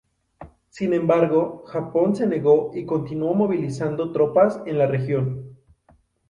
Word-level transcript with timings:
Sin 0.71 0.93
embargo, 0.95 1.63
Japón 1.67 2.15
se 2.15 2.25
negó 2.25 2.71
y 2.73 2.87
continuó 2.87 3.35
movilizando 3.35 4.11
tropas 4.11 4.59
en 4.65 4.77
la 4.79 4.87
región. 4.87 5.55